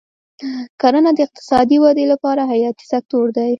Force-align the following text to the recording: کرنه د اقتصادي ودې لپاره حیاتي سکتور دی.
کرنه 0.81 1.11
د 1.15 1.19
اقتصادي 1.27 1.77
ودې 1.79 2.05
لپاره 2.11 2.41
حیاتي 2.51 2.85
سکتور 2.93 3.27
دی. 3.37 3.49